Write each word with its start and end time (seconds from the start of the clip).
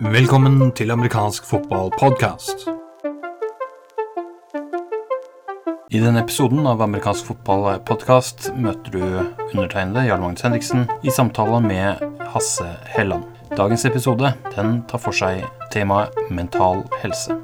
Velkommen 0.00 0.72
til 0.72 0.90
amerikansk 0.90 1.44
fotballpodkast. 1.44 2.68
I 5.90 5.98
denne 5.98 6.22
episoden 6.22 6.66
av 6.66 6.82
amerikansk 6.86 7.26
fotballpodkast 7.26 8.52
møter 8.54 8.94
du 8.94 9.02
undertegnede 9.02 10.06
Jarl 10.06 10.22
Magnus 10.22 10.46
Henriksen 10.46 10.86
i 11.02 11.10
samtale 11.10 11.58
med 11.64 11.98
Hasse 12.36 12.68
Helland. 12.94 13.24
Dagens 13.56 13.84
episode 13.84 14.34
den 14.54 14.82
tar 14.86 15.02
for 15.02 15.10
seg 15.10 15.42
temaet 15.74 16.14
mental 16.30 16.86
helse. 17.02 17.34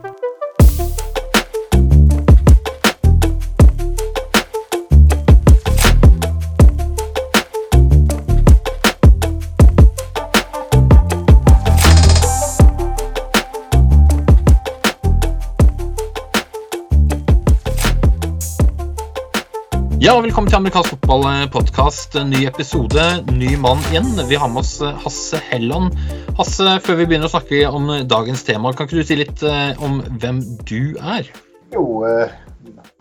Ja, 19.99 20.13
velkommen 20.23 20.47
til 20.47 20.61
amerikansk 20.61 20.93
fotballpodkast. 20.95 22.15
Ny 22.31 22.45
episode, 22.47 23.03
ny 23.35 23.57
mann 23.59 23.81
igjen. 23.91 24.07
Vi 24.29 24.37
har 24.39 24.47
med 24.47 24.63
oss 24.63 24.79
eh, 24.79 24.95
Hasse 25.03 25.41
Helland. 25.49 25.91
Hasse, 26.39 26.79
før 26.87 26.95
vi 27.01 27.07
begynner 27.11 27.27
å 27.27 27.33
snakke 27.33 27.67
om 27.67 27.91
dagens 28.07 28.47
tema, 28.47 28.71
kan 28.79 28.87
ikke 28.87 29.01
du 29.01 29.09
si 29.09 29.17
litt 29.19 29.43
eh, 29.43 29.75
om 29.83 29.99
hvem 30.23 30.39
du 30.71 30.95
er? 31.03 31.27
Jo, 31.75 32.07
eh, 32.07 32.31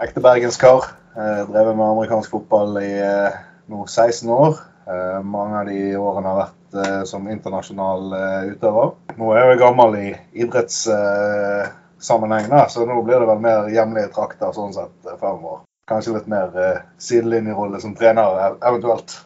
ekte 0.01 0.25
bergenskar. 0.25 0.89
Eh, 1.13 1.45
drevet 1.51 1.77
med 1.77 1.85
amerikansk 1.85 2.33
fotball 2.33 2.81
i 2.81 2.97
eh, 2.97 3.29
nå 3.69 3.85
16 3.85 4.25
år. 4.33 4.57
Eh, 4.89 5.21
mange 5.21 5.53
av 5.61 5.69
de 5.69 5.93
årene 6.01 6.33
har 6.33 6.41
vært 6.47 6.81
eh, 6.81 7.05
som 7.13 7.29
internasjonal 7.29 8.09
eh, 8.17 8.49
utøver. 8.55 8.97
Nå 9.21 9.37
er 9.37 9.45
jeg 9.51 9.61
gammel 9.61 9.93
i 10.01 10.17
idrettssammenheng, 10.33 12.49
så 12.73 12.89
nå 12.89 12.97
blir 13.05 13.21
det 13.21 13.29
vel 13.35 13.45
mer 13.45 13.69
hjemlige 13.69 14.09
trakter 14.17 14.49
sånn 14.57 14.73
sett 14.81 14.97
eh, 15.05 15.13
fremover. 15.21 15.66
Kanskje 15.87 16.17
litt 16.17 16.27
mer 16.31 16.51
eh, 16.59 16.83
sidelinjerolle 16.99 17.79
som 17.83 17.95
trener 17.95 18.57
eventuelt. 18.59 19.21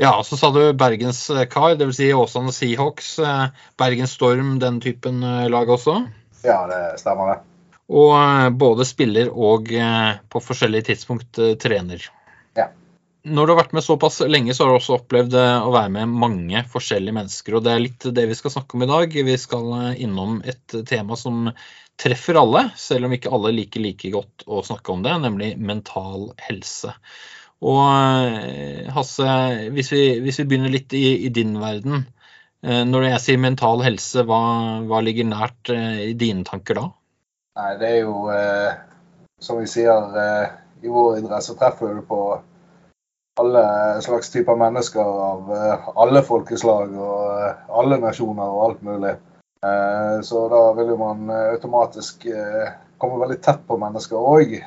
Ja, 0.00 0.14
så 0.24 0.38
sa 0.40 0.48
du 0.54 0.62
bergenskar, 0.72 1.74
dvs. 1.76 1.96
Si 1.98 2.08
Åsane 2.16 2.54
Seahawks, 2.56 3.16
Bergens 3.20 3.76
Bergen 3.76 4.08
Storm, 4.08 4.58
den 4.62 4.80
typen 4.80 5.22
eh, 5.22 5.48
lag 5.52 5.68
også. 5.68 6.00
Ja, 6.46 6.64
det 6.70 7.00
stemmer 7.02 7.34
det. 7.34 7.38
Og 7.90 8.14
eh, 8.14 8.48
både 8.54 8.86
spiller 8.86 9.32
og 9.34 9.72
eh, 9.74 10.16
på 10.30 10.42
forskjellige 10.44 10.92
tidspunkt 10.92 11.40
eh, 11.42 11.56
trener. 11.60 12.04
Når 13.22 13.46
du 13.46 13.52
har 13.52 13.58
vært 13.58 13.74
med 13.76 13.84
såpass 13.84 14.20
lenge, 14.24 14.54
så 14.56 14.64
har 14.64 14.72
du 14.72 14.78
også 14.78 14.96
opplevd 14.96 15.34
eh, 15.36 15.66
å 15.66 15.72
være 15.74 15.92
med 15.98 16.14
mange 16.22 16.62
forskjellige 16.72 17.16
mennesker. 17.16 17.56
Og 17.56 17.64
det 17.66 17.74
er 17.74 17.82
litt 17.84 18.06
det 18.16 18.24
vi 18.30 18.36
skal 18.38 18.54
snakke 18.54 18.78
om 18.78 18.84
i 18.86 18.90
dag. 18.90 19.16
Vi 19.28 19.36
skal 19.40 19.66
eh, 19.76 20.00
innom 20.06 20.38
et 20.48 20.76
tema 20.88 21.18
som 21.20 21.50
treffer 22.00 22.38
alle, 22.40 22.68
selv 22.80 23.08
om 23.08 23.16
ikke 23.16 23.32
alle 23.36 23.52
liker 23.58 23.84
like 23.84 24.12
godt 24.14 24.46
å 24.48 24.62
snakke 24.64 24.94
om 24.94 25.02
det, 25.04 25.18
nemlig 25.20 25.50
mental 25.60 26.30
helse. 26.46 26.94
Og 27.60 27.82
eh, 27.84 28.88
Hasse, 28.94 29.28
hvis 29.74 29.92
vi, 29.92 30.04
hvis 30.24 30.40
vi 30.40 30.48
begynner 30.48 30.72
litt 30.72 30.96
i, 30.96 31.26
i 31.28 31.34
din 31.34 31.58
verden. 31.60 32.06
Når 32.60 33.06
jeg 33.06 33.20
sier 33.24 33.38
mental 33.40 33.80
helse, 33.80 34.20
hva, 34.28 34.38
hva 34.84 34.98
ligger 35.00 35.24
nært 35.30 35.70
i 35.72 36.10
dine 36.12 36.44
tanker 36.44 36.76
da? 36.76 36.82
Nei, 37.58 37.70
det 37.80 37.88
er 37.88 37.98
jo 38.04 38.30
eh, 38.32 38.78
Som 39.42 39.58
vi 39.60 39.68
sier, 39.70 40.14
eh, 40.22 40.52
i 40.84 40.92
vår 40.92 41.18
idrett 41.20 41.44
så 41.44 41.56
treffer 41.58 41.96
du 41.96 42.02
på 42.06 42.20
alle 43.40 44.02
slags 44.02 44.30
typer 44.30 44.56
mennesker 44.56 45.00
av 45.00 45.52
eh, 45.52 45.88
alle 45.94 46.22
folkeslag 46.22 46.92
og 46.92 47.40
eh, 47.40 47.52
alle 47.80 47.98
nasjoner 48.02 48.48
og 48.48 48.64
alt 48.64 48.82
mulig. 48.84 49.14
Eh, 49.66 50.16
så 50.26 50.44
da 50.52 50.60
vil 50.76 50.92
jo 50.92 50.98
man 51.00 51.30
automatisk 51.30 52.26
komme 53.00 53.20
veldig 53.22 53.38
tett 53.42 53.62
på 53.66 53.78
mennesker 53.80 54.16
òg. 54.32 54.58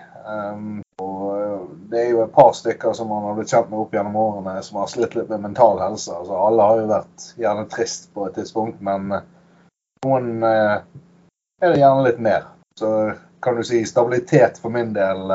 og 1.03 1.25
eh, 1.37 1.59
det 1.93 1.99
er 2.01 2.09
jo 2.09 2.23
et 2.23 2.33
par 2.33 2.53
stykker 2.57 2.95
som 2.97 3.11
man 3.13 3.27
har 3.27 3.37
blitt 3.37 3.53
kjent 3.53 3.69
med 3.69 3.83
opp 3.83 3.93
gjennom 3.93 4.15
årene 4.17 4.55
som 4.65 4.79
har 4.81 4.89
slitt 4.89 5.15
litt 5.15 5.29
med 5.29 5.45
mental 5.45 5.81
helse. 5.81 6.13
Altså, 6.15 6.39
alle 6.47 6.69
har 6.69 6.81
jo 6.81 6.87
vært 6.89 7.27
gjerne 7.43 7.67
trist 7.69 8.09
på 8.13 8.25
et 8.27 8.39
tidspunkt, 8.39 8.81
men 8.81 9.19
noen 10.05 10.31
er 10.43 10.81
det 11.61 11.77
gjerne 11.77 12.07
litt 12.07 12.19
mer. 12.23 12.49
Så 12.79 12.89
kan 13.43 13.59
du 13.59 13.63
si 13.67 13.83
stabilitet 13.85 14.57
for 14.61 14.73
min 14.73 14.95
del 14.95 15.29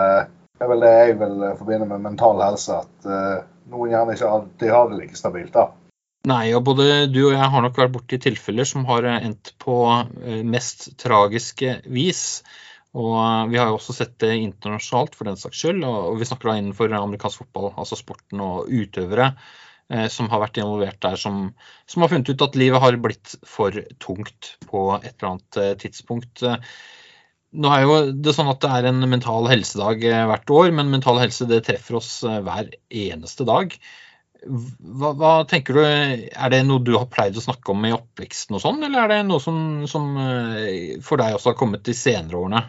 eh, 0.58 0.64
er 0.64 0.70
vel 0.72 0.84
det 0.84 0.94
jeg 0.94 1.18
vil 1.20 1.42
eh, 1.46 1.58
forbinde 1.58 1.88
med 1.90 2.04
mental 2.04 2.40
helse. 2.42 2.80
At 2.82 3.08
eh, 3.08 3.42
noen 3.72 3.92
gjerne 3.92 4.16
ikke 4.16 4.32
alltid 4.36 4.72
har 4.74 4.88
det 4.90 5.00
like 5.02 5.18
stabilt. 5.18 5.52
da. 5.54 5.68
Nei, 6.28 6.50
og 6.52 6.64
både 6.66 7.06
du 7.08 7.20
og 7.28 7.36
jeg 7.36 7.50
har 7.52 7.62
nok 7.64 7.78
vært 7.78 7.94
borti 7.94 8.18
tilfeller 8.20 8.66
som 8.68 8.88
har 8.88 9.06
eh, 9.06 9.28
endt 9.28 9.54
på 9.62 9.78
mest 10.44 10.90
tragiske 11.00 11.78
vis. 11.86 12.42
Og 12.98 13.14
vi 13.52 13.58
har 13.60 13.68
jo 13.68 13.76
også 13.76 13.94
sett 13.94 14.16
det 14.22 14.32
internasjonalt 14.40 15.14
for 15.14 15.28
den 15.28 15.36
saks 15.38 15.60
skyld, 15.60 15.82
og 15.84 16.16
vi 16.18 16.26
snakker 16.26 16.48
da 16.48 16.54
innenfor 16.58 16.92
amerikansk 16.96 17.44
fotball, 17.44 17.68
altså 17.76 17.98
sporten 18.00 18.40
og 18.42 18.70
utøvere 18.72 19.34
som 20.12 20.26
har 20.28 20.40
vært 20.42 20.58
involvert 20.60 20.98
der, 21.00 21.14
som, 21.16 21.36
som 21.88 22.02
har 22.02 22.10
funnet 22.12 22.28
ut 22.28 22.42
at 22.44 22.56
livet 22.60 22.82
har 22.82 22.96
blitt 23.00 23.36
for 23.48 23.76
tungt 24.04 24.50
på 24.68 24.82
et 24.98 25.14
eller 25.14 25.30
annet 25.30 25.78
tidspunkt. 25.84 26.42
Nå 27.56 27.70
er 27.72 27.84
jo 27.86 27.94
det 28.12 28.34
sånn 28.36 28.50
at 28.52 28.60
det 28.60 28.70
er 28.76 28.90
en 28.90 29.00
mental 29.08 29.48
helsedag 29.48 30.02
eh, 30.04 30.26
hvert 30.28 30.50
år, 30.52 30.68
men 30.76 30.92
mental 30.92 31.20
helse 31.22 31.48
det 31.48 31.62
treffer 31.64 31.96
oss 31.96 32.10
eh, 32.28 32.42
hver 32.44 32.68
eneste 32.92 33.46
dag. 33.48 33.72
Hva, 34.44 35.14
hva 35.18 35.30
tenker 35.50 35.74
du, 35.74 35.80
Er 35.82 36.52
det 36.52 36.60
noe 36.68 36.82
du 36.84 36.92
har 36.94 37.08
pleid 37.10 37.36
å 37.36 37.42
snakke 37.42 37.72
om 37.72 37.86
i 37.88 37.94
oppveksten, 37.96 38.58
og 38.58 38.62
sånn, 38.62 38.84
eller 38.86 39.06
er 39.06 39.14
det 39.14 39.22
noe 39.30 39.42
som, 39.42 39.86
som 39.90 40.12
eh, 40.22 41.00
for 41.04 41.20
deg 41.20 41.38
også 41.38 41.54
har 41.54 41.58
kommet 41.58 41.86
de 41.88 41.96
senere 41.96 42.38
årene? 42.38 42.62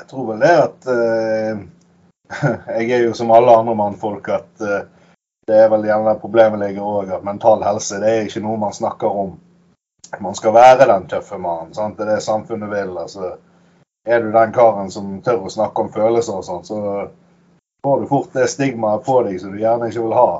Jeg 0.00 0.08
tror 0.10 0.32
vel 0.32 0.42
det 0.42 0.56
at 0.56 0.90
eh, 0.96 1.62
Jeg 2.80 2.90
er 2.96 3.06
jo 3.06 3.14
som 3.14 3.30
alle 3.36 3.54
andre 3.60 3.76
mannfolk 3.78 4.32
at 4.32 4.64
eh, 4.64 4.88
det 5.46 5.58
er 5.58 5.70
vel 5.72 5.84
gjerne 5.84 6.16
problemet 6.22 6.62
ligger 6.62 6.88
òg, 6.96 7.12
at 7.12 7.24
mental 7.26 7.62
helse 7.66 7.98
det 8.00 8.10
er 8.10 8.28
ikke 8.28 8.44
noe 8.44 8.60
man 8.62 8.74
snakker 8.74 9.22
om. 9.22 9.32
Man 10.22 10.36
skal 10.38 10.54
være 10.54 10.86
den 10.88 11.08
tøffe 11.10 11.38
mannen. 11.40 11.72
Det 11.72 12.04
er 12.04 12.14
det 12.14 12.22
samfunnet 12.24 12.70
vil. 12.70 12.92
altså 13.00 13.32
Er 14.06 14.22
du 14.22 14.32
den 14.34 14.52
karen 14.52 14.90
som 14.90 15.20
tør 15.22 15.46
å 15.46 15.52
snakke 15.52 15.84
om 15.84 15.92
følelser 15.94 16.40
og 16.40 16.46
sånn, 16.46 16.64
så 16.66 16.78
får 17.86 18.00
du 18.00 18.08
fort 18.10 18.32
det 18.34 18.48
stigmaet 18.50 19.04
på 19.06 19.20
deg 19.26 19.38
som 19.40 19.52
du 19.54 19.60
gjerne 19.62 19.90
ikke 19.90 20.02
vil 20.02 20.16
ha. 20.16 20.30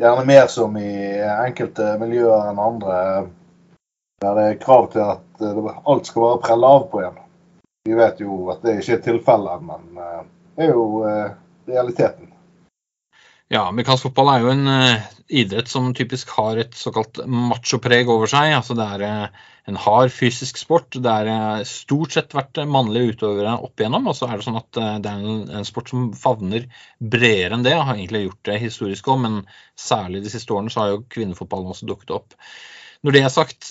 Gjerne 0.00 0.24
mer 0.28 0.46
som 0.52 0.76
i 0.80 0.92
enkelte 1.20 1.96
miljøer 2.00 2.50
enn 2.50 2.60
andre, 2.60 2.96
der 4.20 4.38
det 4.38 4.44
er 4.48 4.60
krav 4.60 4.88
til 4.92 5.04
at 5.04 5.44
eh, 5.44 5.80
alt 5.84 6.08
skal 6.08 6.24
være 6.24 6.42
prelle 6.44 6.72
av 6.78 6.86
på 6.92 7.02
en. 7.04 7.18
Vi 7.88 7.96
vet 7.96 8.20
jo 8.20 8.46
at 8.52 8.64
det 8.64 8.78
ikke 8.80 8.96
er 8.96 9.04
tilfellet, 9.04 9.66
men 9.68 10.00
eh, 10.00 10.22
det 10.56 10.66
er 10.66 10.72
jo 10.72 10.86
eh, 11.08 11.36
realiteten. 11.68 12.25
Ja, 13.46 13.68
amerikansk 13.68 14.08
fotball 14.08 14.28
er 14.32 14.40
jo 14.42 14.48
en 14.50 14.66
uh, 14.66 15.02
idrett 15.30 15.68
som 15.70 15.92
typisk 15.94 16.32
har 16.34 16.58
et 16.58 16.72
såkalt 16.74 17.20
machopreg 17.30 18.08
over 18.10 18.26
seg. 18.30 18.50
Altså 18.56 18.74
det 18.74 18.86
er 18.96 19.04
uh, 19.06 19.44
en 19.70 19.78
hard 19.84 20.10
fysisk 20.10 20.58
sport. 20.58 20.98
Det 20.98 21.12
er 21.12 21.30
uh, 21.30 21.68
stort 21.68 22.16
sett 22.16 22.34
vært 22.34 22.58
mannlige 22.66 23.14
utøvere 23.14 23.54
opp 23.62 23.78
igjennom. 23.78 24.10
Og 24.10 24.18
så 24.18 24.26
er 24.26 24.40
det 24.40 24.48
sånn 24.48 24.58
at 24.58 24.72
det 24.74 25.12
er 25.12 25.22
en, 25.22 25.46
en 25.60 25.68
sport 25.68 25.94
som 25.94 26.10
favner 26.18 26.66
bredere 26.98 27.54
enn 27.54 27.62
det. 27.68 27.76
Har 27.78 27.94
egentlig 27.94 28.24
gjort 28.24 28.42
det 28.50 28.58
historisk 28.64 29.12
òg, 29.14 29.22
men 29.28 29.38
særlig 29.78 30.24
de 30.26 30.34
siste 30.34 30.56
årene 30.56 30.74
så 30.74 30.82
har 30.82 30.96
jo 30.96 31.06
kvinnefotballen 31.14 31.70
også 31.70 31.86
dukket 31.86 32.16
opp. 32.18 32.34
Når 33.06 33.14
det 33.14 33.22
er 33.22 33.30
sagt, 33.30 33.68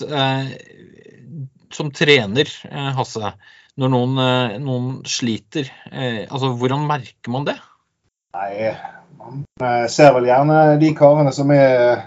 som 1.76 1.88
trener, 1.92 2.52
Hasse, 2.96 3.32
når 3.76 3.90
noen, 3.92 4.20
noen 4.64 4.92
sliter, 5.04 5.68
altså 5.90 6.54
hvordan 6.56 6.86
merker 6.88 7.34
man 7.34 7.50
det? 7.50 7.58
Nei, 8.38 8.70
man 9.26 9.44
eh, 9.62 9.86
ser 9.90 10.12
vel 10.14 10.28
gjerne 10.28 10.76
de 10.80 10.92
karene 10.96 11.32
som 11.32 11.50
er 11.54 12.02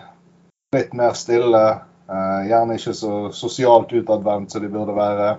litt 0.75 0.93
mer 0.97 1.13
stille. 1.17 1.63
eh, 2.09 2.41
Gjerne 2.49 2.77
ikke 2.79 2.93
så 2.97 3.13
sosialt 3.35 3.93
utadvendt 3.93 4.51
som 4.51 4.63
de 4.63 4.71
burde 4.73 4.95
være. 4.97 5.29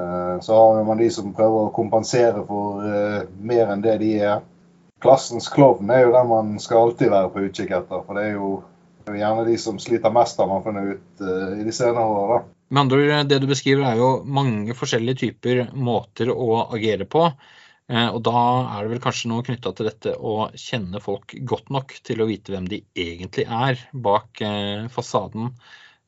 Eh, 0.00 0.40
Så 0.40 0.56
har 0.56 0.84
man 0.84 0.98
de 0.98 1.10
som 1.10 1.34
prøver 1.34 1.68
å 1.68 1.74
kompensere 1.74 2.44
for 2.46 2.82
mer 3.38 3.72
enn 3.72 3.84
det 3.84 3.98
de 4.00 4.12
er. 4.20 4.40
Klassens 5.02 5.48
klovn 5.50 5.90
er 5.90 6.04
jo 6.06 6.12
den 6.14 6.28
man 6.30 6.58
skal 6.62 6.86
alltid 6.88 7.10
være 7.10 7.30
på 7.34 7.46
utkikk 7.48 7.72
etter. 7.74 8.04
For 8.06 8.14
det 8.14 8.28
er 8.28 8.36
jo 8.36 8.62
er 9.10 9.18
gjerne 9.18 9.46
de 9.48 9.56
som 9.58 9.78
sliter 9.82 10.12
mest, 10.14 10.38
har 10.38 10.46
man 10.46 10.62
funnet 10.62 10.92
ut 10.94 11.22
i 11.58 11.64
de 11.66 11.72
senere 11.74 12.04
år. 12.06 12.44
Med 12.70 12.80
andre 12.84 13.00
ord, 13.02 13.26
det 13.28 13.40
du 13.42 13.48
beskriver 13.50 13.84
er 13.84 13.98
jo 13.98 14.10
mange 14.24 14.76
forskjellige 14.78 15.18
typer 15.26 15.64
måter 15.74 16.30
å 16.32 16.62
agere 16.72 17.04
på. 17.10 17.26
Eh, 17.90 18.08
Og 18.08 18.20
da 18.24 18.40
er 18.76 18.84
det 18.84 18.92
vel 18.94 19.02
kanskje 19.02 19.30
noe 19.32 19.44
knytta 19.46 19.72
til 19.74 19.88
dette 19.90 20.14
å 20.16 20.48
kjenne 20.54 21.00
folk 21.02 21.34
godt 21.48 21.72
nok 21.74 21.94
til 22.06 22.22
å 22.22 22.28
vite 22.30 22.54
hvem 22.54 22.68
de 22.70 22.82
egentlig 22.94 23.46
er 23.46 23.80
bak 23.92 24.42
eh, 24.44 24.86
fasaden. 24.92 25.50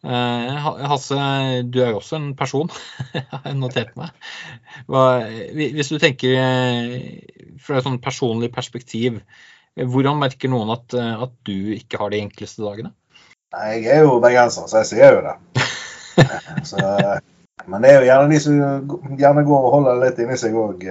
Eh, 0.04 0.68
Hasse, 0.84 1.18
du 1.64 1.80
er 1.82 1.94
jo 1.94 2.00
også 2.00 2.20
en 2.20 2.30
person, 2.38 2.70
har 3.32 3.48
jeg 3.48 3.58
notert 3.58 3.94
meg. 3.98 4.14
Hvis 4.86 5.90
du 5.92 5.98
tenker 5.98 6.38
fra 7.64 7.80
et 7.80 7.86
sånn 7.88 8.02
personlig 8.04 8.52
perspektiv, 8.54 9.22
hvordan 9.74 10.20
merker 10.20 10.52
noen 10.52 10.70
at, 10.76 10.94
at 10.94 11.32
du 11.48 11.72
ikke 11.74 11.98
har 11.98 12.12
de 12.12 12.20
enkleste 12.22 12.62
dagene? 12.62 12.92
Nei, 13.54 13.80
Jeg 13.80 13.96
er 13.96 14.04
jo 14.04 14.20
bergenser, 14.22 14.68
så 14.70 14.82
jeg 14.82 14.92
sier 14.92 15.16
jo 15.18 15.24
det. 15.24 15.34
Så, 16.68 16.78
men 17.66 17.82
det 17.82 17.90
er 17.90 17.96
jo 17.98 18.06
gjerne 18.06 18.30
de 18.30 18.38
som 18.42 19.18
gjerne 19.18 19.42
går 19.46 19.66
og 19.66 19.74
holder 19.74 19.98
litt 20.04 20.20
inni 20.22 20.36
seg 20.38 20.54
òg. 20.58 20.84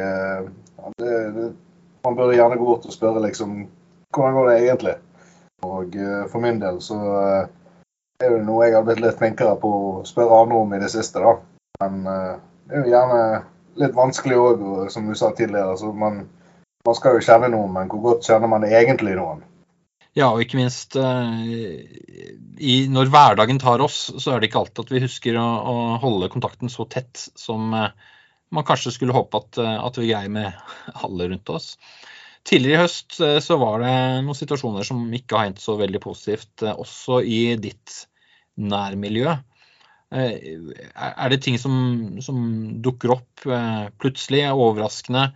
Man 0.83 2.15
burde 2.17 2.35
gjerne 2.35 2.59
gå 2.59 2.67
bort 2.67 2.85
og 2.87 2.93
spørre 2.95 3.23
liksom 3.23 3.63
hvordan 4.13 4.37
går 4.37 4.49
det 4.49 4.55
egentlig. 4.59 4.95
Og 5.63 5.95
uh, 5.95 6.23
for 6.31 6.43
min 6.43 6.59
del 6.61 6.81
så 6.83 6.97
uh, 6.99 7.45
er 8.23 8.35
det 8.35 8.43
noe 8.45 8.67
jeg 8.67 8.75
har 8.77 8.85
blitt 8.87 9.01
litt 9.03 9.19
flinkere 9.19 9.55
på 9.61 9.71
å 9.73 10.03
spørre 10.07 10.43
andre 10.43 10.59
om 10.59 10.75
i 10.75 10.81
det 10.83 10.91
siste, 10.93 11.23
da. 11.23 11.37
Men 11.83 12.03
uh, 12.07 12.35
det 12.67 12.77
er 12.77 12.83
jo 12.83 12.93
gjerne 12.93 13.21
litt 13.81 13.95
vanskelig 13.97 14.37
òg, 14.37 14.67
som 14.93 15.07
du 15.09 15.15
sa 15.17 15.31
tidligere. 15.33 15.77
Så 15.79 15.89
man, 15.97 16.25
man 16.85 16.99
skal 16.99 17.17
jo 17.17 17.25
kjenne 17.25 17.49
noen, 17.55 17.73
men 17.73 17.89
hvor 17.91 18.03
godt 18.11 18.29
kjenner 18.29 18.51
man 18.51 18.67
egentlig 18.67 19.15
noen? 19.17 19.41
Ja, 20.13 20.27
og 20.29 20.43
ikke 20.43 20.59
minst 20.59 20.93
i, 20.93 22.73
når 22.85 23.09
hverdagen 23.09 23.57
tar 23.57 23.81
oss, 23.81 24.11
så 24.21 24.35
er 24.35 24.37
det 24.43 24.51
ikke 24.51 24.59
alltid 24.61 24.83
at 24.83 24.91
vi 24.93 25.01
husker 25.01 25.39
å, 25.41 25.45
å 25.65 25.75
holde 26.03 26.29
kontakten 26.29 26.69
så 26.69 26.85
tett 26.85 27.23
som 27.33 27.73
man 28.53 28.65
kanskje 28.67 28.93
skulle 28.95 29.15
håpe 29.15 29.39
at, 29.41 29.59
at 29.59 29.97
vi 29.99 30.11
greier 30.11 30.31
med 30.31 30.51
alle 31.05 31.29
rundt 31.31 31.51
oss. 31.53 31.73
Tidligere 32.47 32.75
i 32.75 32.83
høst 32.83 33.19
eh, 33.23 33.39
så 33.43 33.57
var 33.61 33.83
det 33.83 33.93
noen 34.25 34.37
situasjoner 34.37 34.87
som 34.87 35.05
ikke 35.15 35.37
har 35.37 35.47
hendt 35.47 35.63
så 35.63 35.77
veldig 35.79 36.01
positivt, 36.03 36.63
eh, 36.65 36.75
også 36.75 37.21
i 37.23 37.55
ditt 37.61 38.01
nærmiljø. 38.59 39.37
Eh, 40.13 40.33
er 40.93 41.31
det 41.31 41.39
ting 41.45 41.55
som, 41.61 41.75
som 42.21 42.43
dukker 42.83 43.15
opp 43.15 43.47
plutselig, 44.03 44.43
er 44.43 44.59
overraskende? 44.59 45.29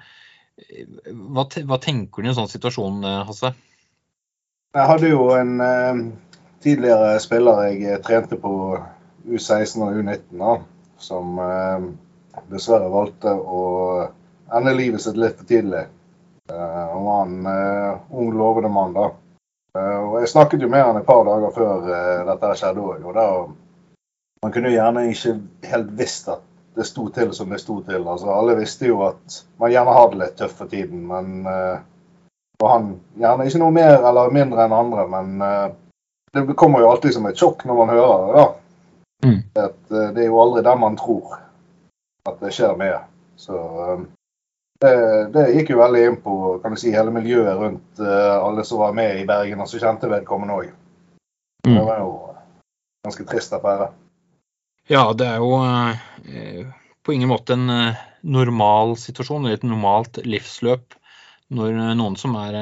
Hva, 0.57 1.47
hva, 1.47 1.79
tenker 1.81 2.21
du 2.21 2.27
i 2.27 2.31
en 2.33 2.37
sånn 2.37 2.51
situasjon, 2.51 3.05
Hasse? 3.29 3.53
Jeg 4.75 4.89
hadde 4.91 5.09
jo 5.09 5.29
en 5.33 5.61
eh, 5.63 5.99
tidligere 6.65 7.15
spiller 7.23 7.63
jeg 7.71 8.01
trente 8.05 8.37
på 8.41 8.51
U16 9.27 9.85
og 9.85 10.01
U19, 10.01 10.35
da, 10.41 10.57
som 11.01 11.39
eh, 11.41 11.87
dessverre 12.51 12.89
valgte 12.91 13.33
å 13.33 13.61
ende 14.53 14.73
livet 14.73 15.01
sitt 15.01 15.17
litt 15.17 15.37
for 15.37 15.47
tidlig. 15.47 15.85
Eh, 16.51 16.87
han 16.93 17.03
var 17.03 17.21
en 17.25 17.45
uh, 17.45 17.97
ung, 18.09 18.33
lovende 18.37 18.69
mann. 18.69 18.93
da. 18.93 19.11
Uh, 19.77 19.97
og 19.97 20.19
Jeg 20.21 20.29
snakket 20.31 20.61
jo 20.61 20.69
med 20.71 20.83
han 20.83 20.99
et 20.99 21.07
par 21.07 21.25
dager 21.27 21.55
før 21.55 21.87
dette 22.29 22.53
skjedde 22.59 22.83
òg. 22.83 23.07
Og 23.07 23.17
da, 23.17 23.27
man 24.43 24.53
kunne 24.55 24.73
gjerne 24.73 25.07
ikke 25.11 25.37
helt 25.67 25.91
visst 25.99 26.29
at 26.31 26.45
det 26.77 26.85
sto 26.85 27.07
til 27.09 27.33
som 27.33 27.49
det 27.51 27.59
sto 27.61 27.81
til. 27.81 28.05
Altså, 28.05 28.31
alle 28.31 28.57
visste 28.59 28.89
jo 28.89 29.01
at 29.07 29.41
man 29.59 29.73
gjerne 29.73 29.95
hadde 29.97 30.15
det 30.15 30.23
litt 30.23 30.37
tøft 30.39 30.61
for 30.61 30.71
tiden. 30.71 31.07
Men 31.09 31.41
og 32.57 32.69
han 32.69 32.85
gjerne 33.17 33.45
ikke 33.45 33.59
noe 33.61 33.73
mer 33.73 34.05
eller 34.05 34.31
mindre 34.33 34.63
enn 34.65 34.75
andre. 34.77 35.07
Men 35.09 35.41
det 36.33 36.57
kommer 36.57 36.81
jo 36.81 36.91
alltid 36.91 37.15
som 37.17 37.25
et 37.29 37.37
sjokk 37.37 37.65
når 37.65 37.79
man 37.81 37.91
hører 37.93 38.23
det. 38.23 38.37
da. 38.37 38.45
Mm. 39.25 39.41
Det 39.89 40.21
er 40.21 40.29
jo 40.29 40.39
aldri 40.41 40.63
den 40.65 40.81
man 40.81 40.97
tror 41.01 41.39
at 42.27 42.39
det 42.43 42.53
skjer 42.55 42.75
med. 42.79 42.97
Så 43.37 43.57
det, 44.81 44.93
det, 45.33 45.45
gikk 45.55 45.71
jo 45.73 45.79
veldig 45.81 46.01
inn 46.05 46.17
på 46.21 46.33
kan 46.61 46.73
du 46.73 46.79
si, 46.79 46.91
hele 46.93 47.13
miljøet 47.13 47.57
rundt 47.57 48.01
uh, 48.01 48.37
alle 48.37 48.65
som 48.65 48.83
var 48.83 48.97
med 48.97 49.21
i 49.21 49.25
Bergen, 49.29 49.61
og 49.63 49.69
som 49.69 49.81
kjente 49.81 50.09
vedkommende 50.11 50.57
òg. 50.57 50.67
Mm. 51.65 51.73
Det 51.73 51.85
var 51.87 52.03
jo 52.03 52.11
ganske 53.07 53.25
trist 53.29 53.55
affære. 53.57 53.89
Ja, 54.87 55.09
det 55.17 55.25
er 55.27 55.41
jo 55.43 55.57
eh, 55.59 56.69
på 57.03 57.15
ingen 57.15 57.31
måte 57.31 57.57
en 57.57 57.71
uh, 57.71 58.05
normal 58.21 58.95
situasjon, 59.01 59.49
et 59.49 59.65
normalt 59.65 60.21
livsløp, 60.25 60.95
når 61.57 61.81
noen 61.95 62.17
som 62.19 62.35
er 62.35 62.55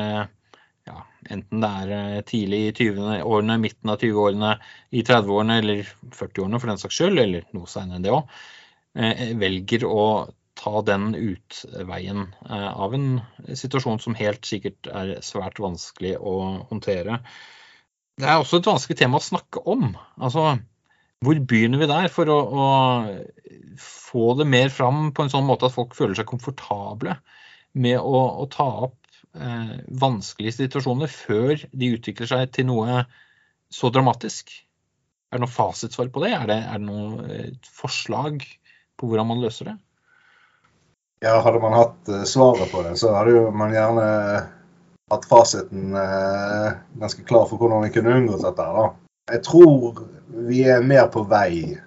ja, 0.85 0.99
enten 1.33 1.63
det 1.63 1.69
er 1.97 2.25
tidlig 2.29 2.59
i 2.67 2.73
20-årene, 2.77 3.57
midten 3.61 3.89
av 3.89 3.97
20-årene, 3.97 4.51
i 4.93 5.01
30-årene 5.01 5.57
eller 5.63 5.87
40-årene 6.13 6.59
for 6.61 6.69
den 6.69 6.81
saks 6.81 6.99
skyld, 6.99 7.17
eller 7.23 7.47
noe 7.57 7.69
senere 7.69 7.97
enn 7.97 8.05
det 8.05 8.13
òg, 8.13 8.29
velger 8.95 9.83
å 9.89 10.05
ta 10.55 10.81
den 10.81 11.13
utveien 11.15 12.21
eh, 12.49 12.69
av 12.79 12.95
en 12.95 13.19
situasjon 13.53 13.99
som 14.03 14.17
helt 14.17 14.47
sikkert 14.47 14.87
er 14.87 15.17
svært 15.25 15.59
vanskelig 15.61 16.15
å 16.17 16.35
håndtere. 16.69 17.19
Det 18.15 18.29
er 18.29 18.39
også 18.39 18.61
et 18.61 18.69
vanskelig 18.69 18.97
tema 19.01 19.19
å 19.19 19.25
snakke 19.25 19.61
om. 19.67 19.89
Altså, 20.15 20.55
hvor 21.25 21.41
begynner 21.51 21.83
vi 21.83 21.89
der 21.91 22.07
for 22.13 22.31
å, 22.31 22.37
å, 22.39 22.67
få 23.81 24.27
det 24.39 24.47
mer 24.47 24.71
fram 24.71 25.09
på 25.15 25.25
en 25.25 25.33
sånn 25.33 25.47
måte 25.47 25.67
at 25.67 25.75
folk 25.75 25.95
føler 25.97 26.15
seg 26.17 26.29
komfortable 26.29 27.17
med 27.75 27.99
å, 27.99 28.21
å 28.39 28.47
ta 28.51 28.67
opp 28.87 29.01
eh, 29.35 29.79
vanskelige 29.99 30.61
situasjoner 30.61 31.11
før 31.11 31.67
de 31.75 31.95
utvikler 31.97 32.31
seg 32.31 32.55
til 32.55 32.69
noe 32.71 33.03
så 33.73 33.91
dramatisk? 33.91 34.53
Er 35.33 35.41
det 35.41 35.43
noe 35.43 35.51
fasitsvar 35.51 36.07
på 36.13 36.23
det? 36.23 36.31
Er 36.37 36.47
det, 36.47 36.61
er 36.63 36.79
det 36.79 36.87
noe 36.87 37.25
eh, 37.27 37.73
forslag 37.75 38.45
på 38.99 39.09
hvordan 39.09 39.27
man 39.27 39.41
løser 39.43 39.71
det? 39.71 39.77
Ja, 41.23 41.39
hadde 41.41 41.59
man 41.59 41.73
hatt 41.73 42.09
uh, 42.11 42.23
svaret 42.23 42.71
på 42.71 42.83
det, 42.85 42.97
så 42.99 43.13
hadde 43.15 43.47
man 43.55 43.73
gjerne 43.73 44.05
hatt 45.11 45.25
fasiten 45.29 45.95
uh, 45.95 46.75
ganske 46.99 47.23
klar 47.27 47.47
for 47.49 47.61
hvordan 47.61 47.85
vi 47.85 47.93
kunne 47.95 48.17
unngått 48.19 48.43
dette. 48.43 48.65
da. 48.77 48.89
Jeg 49.31 49.43
tror 49.47 50.03
vi 50.49 50.65
er 50.69 50.85
mer 50.85 51.07
på 51.13 51.23
vei 51.29 51.77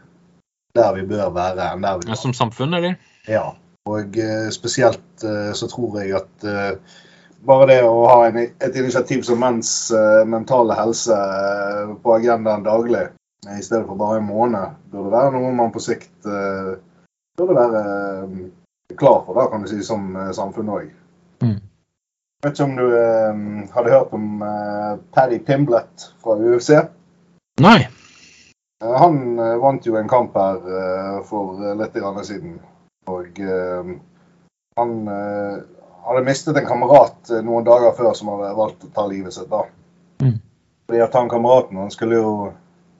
der 0.79 0.95
vi 0.97 1.05
bør 1.07 1.31
være 1.35 1.73
enn 1.73 1.85
der 1.85 2.01
vi 2.01 2.11
er. 2.11 2.19
Som 2.19 2.35
samfunn, 2.35 2.75
eller? 2.79 2.97
Ja. 3.31 3.53
Og 3.89 4.17
spesielt 4.53 5.23
så 5.57 5.69
tror 5.71 5.95
jeg 5.97 6.13
at 6.19 6.45
bare 7.49 7.69
det 7.71 7.79
å 7.87 8.03
ha 8.11 8.19
en, 8.27 8.37
et 8.37 8.77
initiativ 8.77 9.23
som 9.25 9.41
menns 9.41 9.71
mentale 10.29 10.77
helse 10.77 11.17
på 12.05 12.13
agendaen 12.19 12.67
daglig, 12.67 13.07
i 13.49 13.63
stedet 13.65 13.87
for 13.89 13.97
bare 13.97 14.21
en 14.21 14.29
måned, 14.29 14.77
burde 14.93 15.15
være 15.15 15.33
noe 15.39 15.55
man 15.57 15.73
på 15.73 15.83
sikt 15.83 16.29
burde 17.39 17.57
være 17.57 17.83
klar 18.99 19.23
for, 19.27 19.35
da, 19.35 19.47
kan 19.51 19.63
du 19.63 19.71
si, 19.71 19.83
som 19.85 20.11
uh, 20.17 20.31
samfunn 20.35 20.73
òg. 20.75 20.89
Mm. 21.45 21.59
Vet 22.45 22.55
ikke 22.55 22.67
om 22.67 22.77
du 22.79 22.87
uh, 22.87 23.43
hadde 23.75 23.95
hørt 23.95 24.15
om 24.17 24.43
uh, 24.43 24.99
Paddy 25.15 25.39
Pimblett 25.47 26.09
fra 26.23 26.39
UFC? 26.39 26.75
Nei. 27.63 27.79
han 28.79 29.17
vant 29.59 29.87
jo 29.87 29.97
en 29.99 30.09
kamp 30.09 30.37
her 30.39 30.61
for 31.27 31.59
litt 31.81 31.97
siden. 32.23 32.53
Og 33.11 33.41
han 34.79 34.93
hadde 35.09 36.23
mistet 36.23 36.61
en 36.61 36.69
kamerat 36.69 37.33
noen 37.43 37.67
dager 37.67 37.97
før 37.99 38.15
som 38.15 38.31
hadde 38.31 38.53
valgt 38.55 38.87
å 38.87 38.93
ta 38.95 39.09
livet 39.11 39.35
sitt. 39.35 39.51
da. 39.51 39.65
Mm. 40.23 40.39
Fordi 40.87 41.03
at 41.03 41.19
han 41.19 41.33
kameraten 41.33 41.83
han 41.83 41.91
skulle 41.91 42.23
jo 42.23 42.31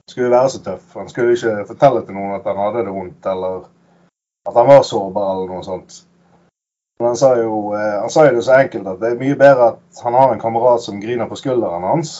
skulle 0.09 0.33
være 0.33 0.49
så 0.49 0.59
tøff. 0.63 0.93
Han 0.93 1.09
skulle 1.09 1.37
ikke 1.37 1.65
fortelle 1.69 2.03
til 2.05 2.17
noen 2.17 2.35
at 2.37 2.47
han 2.49 2.59
hadde 2.59 2.83
det 2.85 2.93
vondt, 2.93 3.25
eller 3.31 3.67
at 4.49 4.57
han 4.57 4.69
var 4.69 4.85
sårbar 4.85 5.31
eller 5.35 5.53
noe 5.53 5.65
sånt. 5.65 6.01
Men 6.99 7.13
han 7.13 7.19
sa, 7.21 7.31
jo, 7.39 7.71
eh, 7.77 7.95
han 8.01 8.11
sa 8.11 8.25
jo 8.27 8.35
det 8.35 8.43
så 8.43 8.57
enkelt 8.57 8.87
at 8.91 8.99
det 8.99 9.13
er 9.13 9.21
mye 9.21 9.37
bedre 9.39 9.71
at 9.73 10.03
han 10.03 10.17
har 10.19 10.33
en 10.33 10.41
kamerat 10.41 10.83
som 10.83 10.99
griner 10.99 11.29
på 11.29 11.37
skulderen 11.39 11.85
hans, 11.87 12.17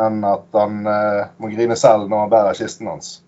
enn 0.00 0.22
at 0.24 0.46
han 0.56 0.80
eh, 0.88 1.26
må 1.36 1.50
grine 1.52 1.76
selv 1.76 2.08
når 2.08 2.24
han 2.24 2.32
bærer 2.32 2.56
kisten 2.56 2.88
hans. 2.88 3.18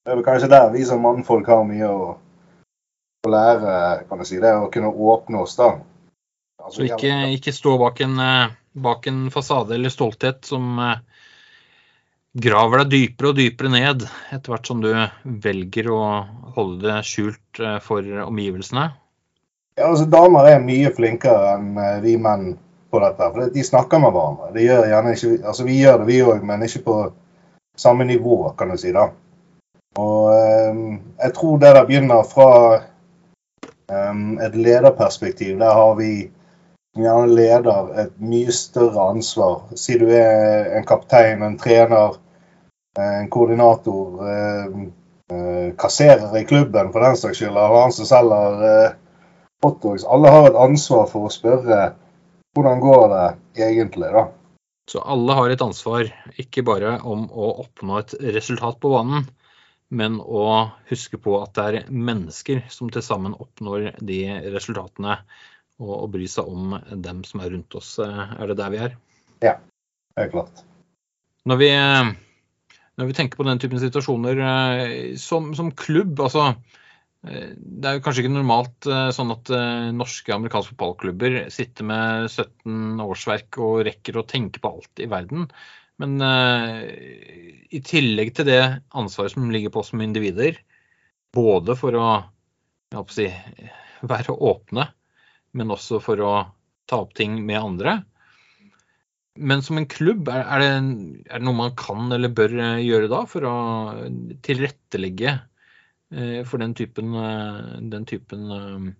Det 0.00 0.14
er 0.14 0.16
vel 0.16 0.24
kanskje 0.24 0.48
der 0.48 0.70
vi 0.72 0.86
som 0.88 1.02
mannfolk 1.04 1.50
har 1.52 1.66
mye 1.68 1.90
å, 1.92 2.14
å 3.26 3.32
lære, 3.34 3.74
kan 4.08 4.22
jeg 4.22 4.30
si. 4.30 4.40
Det 4.40 4.54
å 4.56 4.70
kunne 4.72 4.94
åpne 5.12 5.42
oss, 5.44 5.58
da. 5.60 5.74
Altså, 6.60 6.80
så 6.80 6.88
ikke, 6.88 7.12
ikke, 7.36 7.52
stå 7.52 7.76
bak 7.80 8.00
en, 8.06 8.16
eh, 8.24 8.56
bak 8.80 9.10
en, 9.12 9.26
fasade 9.34 9.76
eller 9.76 9.92
stolthet 9.92 10.48
som 10.48 10.78
eh, 10.80 11.02
graver 12.32 12.84
deg 12.84 12.90
dypere 12.94 13.32
og 13.32 13.38
dypere 13.38 13.72
ned 13.72 14.04
etter 14.30 14.52
hvert 14.52 14.68
som 14.70 14.82
du 14.82 14.90
velger 15.44 15.90
å 15.90 16.00
holde 16.56 16.86
det 16.86 16.98
skjult 17.08 17.62
eh, 17.62 17.78
for 17.82 18.06
omgivelsene? 18.26 18.90
Ja, 19.78 19.88
altså 19.88 20.06
Damer 20.10 20.50
er 20.50 20.62
mye 20.62 20.92
flinkere 20.94 21.54
enn 21.56 21.72
eh, 21.80 21.98
vi 22.04 22.16
menn 22.20 22.52
på 22.90 23.00
dette. 23.02 23.30
For 23.32 23.54
de 23.54 23.64
snakker 23.64 24.02
med 24.02 24.14
hverandre. 24.14 24.52
De 24.54 24.66
gjør 24.66 25.10
ikke, 25.12 25.34
altså 25.44 25.66
Vi 25.66 25.80
gjør 25.80 26.02
det, 26.02 26.06
vi 26.10 26.22
òg, 26.26 26.44
men 26.46 26.66
ikke 26.66 26.84
på 26.86 26.96
samme 27.78 28.04
nivå, 28.04 28.42
kan 28.58 28.70
du 28.70 28.78
si. 28.78 28.92
da. 28.92 29.08
Og 29.98 30.30
um, 30.70 31.00
Jeg 31.22 31.34
tror 31.34 31.58
det 31.58 31.74
der 31.74 31.86
begynner 31.86 32.26
fra 32.26 32.50
um, 33.90 34.38
et 34.42 34.54
lederperspektiv. 34.54 35.58
Der 35.58 35.74
har 35.74 35.94
vi 35.98 36.30
gjerne 36.98 37.34
leder 37.34 37.92
et 38.04 38.12
mye 38.18 38.52
større 38.52 39.10
ansvar. 39.14 39.62
Si 39.78 39.98
du 39.98 40.08
er 40.10 40.74
en 40.76 40.86
kaptein, 40.86 41.42
en 41.42 41.58
trener, 41.58 42.19
en 42.98 43.30
koordinator, 43.30 44.28
eh, 44.28 44.64
eh, 45.36 45.74
kasserer 45.76 46.38
i 46.38 46.44
klubben 46.44 46.92
for 46.92 47.00
den 47.00 47.16
saks 47.16 47.38
skyld, 47.38 47.50
eller 47.50 47.82
han 47.82 47.92
som 47.92 48.06
selger 48.06 48.64
eh, 48.68 48.92
hotdogs. 49.62 50.04
Alle 50.04 50.28
har 50.28 50.50
et 50.50 50.58
ansvar 50.58 51.06
for 51.10 51.28
å 51.28 51.32
spørre 51.32 51.80
hvordan 52.56 52.80
går 52.82 53.04
det 53.14 53.26
egentlig, 53.68 54.10
da. 54.10 54.26
Så 54.90 55.02
alle 55.06 55.36
har 55.38 55.52
et 55.52 55.62
ansvar, 55.62 56.08
ikke 56.34 56.64
bare 56.66 56.96
om 57.06 57.28
å 57.30 57.52
oppnå 57.62 58.00
et 58.00 58.16
resultat 58.34 58.80
på 58.82 58.90
banen, 58.90 59.28
men 59.90 60.18
å 60.18 60.70
huske 60.90 61.18
på 61.22 61.36
at 61.38 61.54
det 61.54 61.66
er 61.68 61.92
mennesker 61.94 62.64
som 62.70 62.90
til 62.90 63.02
sammen 63.02 63.36
oppnår 63.38 63.92
de 64.02 64.18
resultatene 64.50 65.20
og, 65.78 65.94
og 65.94 66.08
bry 66.14 66.26
seg 66.30 66.50
om 66.50 66.74
dem 66.90 67.22
som 67.26 67.42
er 67.42 67.54
rundt 67.54 67.78
oss. 67.78 67.92
Er 68.02 68.50
det 68.50 68.58
der 68.58 68.74
vi 68.74 68.82
er? 68.88 68.98
Ja, 69.46 69.54
helt 70.18 70.34
klart. 70.34 70.64
Når 71.46 71.62
vi, 71.62 71.70
når 73.00 73.08
vi 73.08 73.16
tenker 73.16 73.40
på 73.40 73.46
den 73.48 73.60
typen 73.62 73.80
situasjoner 73.80 74.40
som, 75.20 75.54
som 75.56 75.72
klubb 75.72 76.20
altså 76.20 76.52
det 77.20 77.84
er 77.84 77.98
jo 77.98 78.02
kanskje 78.04 78.22
ikke 78.22 78.32
normalt 78.32 78.86
sånn 79.12 79.32
at 79.34 79.50
norske 79.92 80.32
amerikanske 80.32 80.72
fotballklubber 80.72 81.34
sitter 81.52 81.84
med 81.84 82.30
17 82.30 83.02
årsverk 83.04 83.58
og 83.60 83.82
rekker 83.90 84.16
å 84.16 84.24
tenke 84.28 84.62
på 84.62 84.70
alt 84.70 85.02
i 85.04 85.08
verden. 85.10 85.44
Men 86.00 86.16
i 86.24 87.82
tillegg 87.84 88.32
til 88.38 88.48
det 88.48 88.62
ansvaret 88.96 89.34
som 89.34 89.52
ligger 89.52 89.74
på 89.74 89.82
oss 89.82 89.92
som 89.92 90.00
individer, 90.00 90.56
både 91.36 91.76
for 91.76 91.98
å, 92.00 92.08
å 92.96 93.04
si, 93.12 93.28
være 94.00 94.32
åpne, 94.32 94.88
men 95.52 95.76
også 95.76 96.00
for 96.00 96.24
å 96.24 96.32
ta 96.88 97.02
opp 97.04 97.12
ting 97.18 97.36
med 97.44 97.60
andre. 97.60 98.00
Men 99.38 99.62
som 99.62 99.78
en 99.78 99.86
klubb, 99.86 100.28
er, 100.28 100.42
er, 100.42 100.62
det, 100.62 100.70
er, 101.30 101.38
det, 101.38 101.44
noe 101.46 101.56
man 101.56 101.76
kan 101.78 102.10
eller 102.12 102.32
bør 102.34 102.56
eh, 102.58 102.82
gjøre 102.82 103.10
da 103.12 103.20
for 103.30 103.46
å 103.46 103.54
tilrettelegge 104.46 105.36
eh, 105.36 106.40
for 106.48 106.62
den 106.62 106.74
typen, 106.78 107.14
eh, 107.14 107.76
den 107.92 108.06
typen 108.10 108.50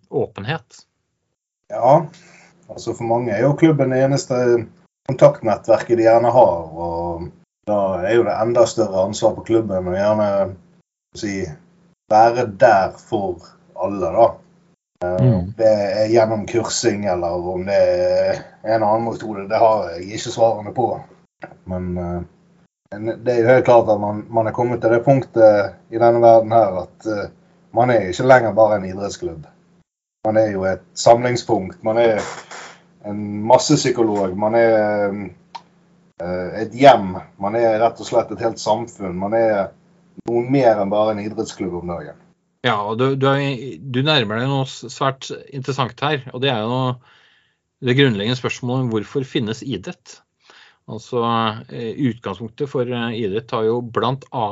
åpenhet? 0.09 0.85
Ja, 1.73 1.97
altså 2.71 2.95
for 2.95 3.11
mange 3.11 3.35
er 3.35 3.43
jo 3.45 3.57
klubben 3.59 3.95
det 3.95 4.05
eneste 4.05 4.39
kontaktnettverket 5.11 5.99
de 5.99 6.07
gjerne 6.07 6.33
har. 6.35 6.59
Og 6.71 7.27
da 7.71 7.81
er 8.05 8.17
jo 8.19 8.27
det 8.27 8.37
enda 8.39 8.67
større 8.71 9.07
ansvar 9.09 9.35
på 9.39 9.47
klubben 9.51 9.91
å 9.91 9.97
gjerne 9.97 10.29
si, 11.19 11.41
være 12.11 12.47
der 12.61 12.95
for 12.99 13.51
alle, 13.81 14.15
da. 14.15 14.29
Mm. 15.01 15.40
Det 15.61 15.71
er 15.71 16.13
gjennom 16.13 16.47
kursing 16.49 17.05
eller 17.11 17.49
om 17.55 17.65
det 17.69 17.77
er 17.77 18.39
en 18.65 18.83
annen 18.83 19.09
metode, 19.11 19.49
det 19.51 19.61
har 19.61 19.91
jeg 19.93 20.17
ikke 20.17 20.33
svarene 20.33 20.73
på. 20.77 20.87
Men 21.69 21.91
uh, 21.99 22.21
det 22.91 23.35
er 23.35 23.43
jo 23.43 23.51
helt 23.53 23.67
klart 23.69 23.91
at 23.93 24.01
man, 24.01 24.25
man, 24.33 24.49
er 24.49 24.57
kommet 24.57 24.81
til 24.83 24.95
det 24.95 25.05
punktet 25.05 25.77
i 25.93 26.01
denne 26.01 26.23
verden 26.23 26.55
her 26.57 26.81
at 26.85 27.09
uh, 27.09 27.27
man 27.77 27.93
er 27.93 28.09
ikke 28.09 28.27
lenger 28.27 28.57
bare 28.57 28.79
en 28.81 28.89
idrettsklubb. 28.89 29.45
Man 30.27 30.37
er 30.37 30.51
jo 30.53 30.65
et 30.69 30.83
samlingspunkt. 30.95 31.85
Man 31.85 31.99
er 31.99 32.19
en 33.07 33.21
massepsykolog. 33.47 34.35
Man 34.39 34.57
er 34.59 35.13
uh, 35.13 36.49
et 36.61 36.75
hjem. 36.77 37.15
Man 37.41 37.57
er 37.57 37.79
rett 37.85 38.01
og 38.01 38.09
slett 38.09 38.33
et 38.35 38.43
helt 38.45 38.61
samfunn. 38.61 39.17
Man 39.17 39.37
er 39.39 39.71
noe 40.29 40.43
mer 40.51 40.83
enn 40.83 40.93
bare 40.93 41.15
en 41.15 41.23
idrettsklubb 41.23 41.79
om 41.81 41.95
dagen. 41.95 42.19
Ja, 42.67 42.75
og 42.85 42.99
du, 43.01 43.15
du, 43.17 43.27
du, 43.81 44.03
nærmer 44.05 44.43
deg 44.43 44.51
noe 44.51 44.67
svært 44.69 45.31
interessant 45.49 46.01
her. 46.05 46.27
Og 46.35 46.43
det 46.45 46.51
er 46.53 46.61
jo 46.61 46.81
det 47.81 47.97
grunnleggende 47.97 48.37
spørsmålet 48.37 48.85
om 48.85 48.91
hvorfor 48.93 49.25
finnes 49.25 49.63
idrett? 49.65 50.19
Altså, 50.91 51.23
eh, 51.73 51.95
Utgangspunktet 52.11 52.69
for 52.69 52.89
eh, 52.89 53.15
idrett 53.23 53.55
har 53.55 53.65
jo 53.69 53.79
bl.a. 53.81 54.49